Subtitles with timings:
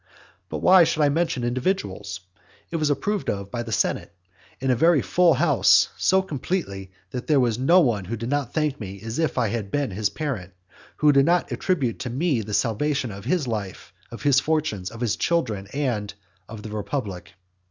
[0.49, 2.21] But why should I mention individuals?
[2.71, 4.11] It was approved of by the senate,
[4.59, 8.51] in a very full house, so completely, that there was no one who did not
[8.51, 10.53] thank me as if I had been his parent,
[10.97, 15.01] who did not attribute to me the salvation of his life, of his fortunes, of
[15.01, 16.11] his children, and
[16.49, 17.33] of the republic.